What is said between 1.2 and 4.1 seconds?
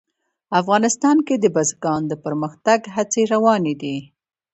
کې د بزګان د پرمختګ هڅې روانې دي.